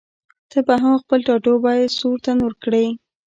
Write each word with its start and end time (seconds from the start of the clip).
ته 0.51 0.57
به 0.67 0.75
هم 0.83 0.95
خپل 1.03 1.19
ټاټوبی 1.27 1.81
سور 1.97 2.17
تنور 2.25 2.53
کړې؟ 2.63 2.85